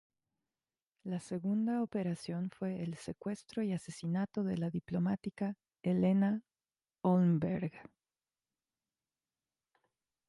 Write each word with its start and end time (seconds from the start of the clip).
La 1.03 1.19
segunda 1.19 1.83
operación 1.83 2.49
fue 2.49 2.81
el 2.81 2.97
secuestro 2.97 3.61
y 3.61 3.71
asesinato 3.71 4.43
de 4.43 4.57
la 4.57 4.71
diplomática 4.71 5.57
Helena 5.83 6.41
Holmberg. 7.03 7.71